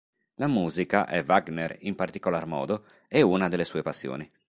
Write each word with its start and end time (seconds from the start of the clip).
La 0.39 0.47
musica, 0.47 1.07
e 1.07 1.21
Wagner 1.23 1.77
in 1.81 1.93
particolar 1.93 2.47
modo, 2.47 2.87
è 3.07 3.21
una 3.21 3.47
delle 3.49 3.65
sue 3.65 3.83
passioni. 3.83 4.27